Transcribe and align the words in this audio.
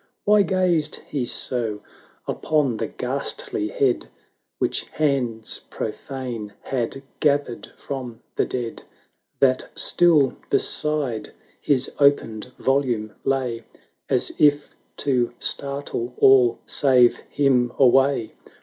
Why 0.23 0.41
gazed 0.41 0.95
he 1.07 1.25
so 1.25 1.81
upon 2.27 2.77
the 2.77 2.87
ghastly 2.87 3.67
head' 3.67 4.07
Which 4.57 4.81
hands 4.85 5.61
profane 5.69 6.53
had 6.61 7.03
gathered 7.19 7.71
from 7.77 8.21
the 8.35 8.45
dead, 8.47 8.81
That 9.41 9.69
still 9.77 10.35
beside 10.49 11.29
his 11.61 11.91
opened 11.99 12.51
volume 12.57 13.13
lay. 13.23 13.63
As 14.09 14.31
if 14.39 14.73
to 14.97 15.35
startle 15.37 16.15
all 16.17 16.57
save 16.65 17.17
him 17.29 17.71
away? 17.77 18.33